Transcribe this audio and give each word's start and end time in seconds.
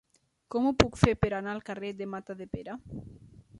Com 0.55 0.69
ho 0.69 0.71
puc 0.83 0.97
fer 1.01 1.13
per 1.25 1.29
anar 1.41 1.53
al 1.53 1.63
carrer 1.69 1.93
de 2.01 2.07
Matadepera? 2.17 2.79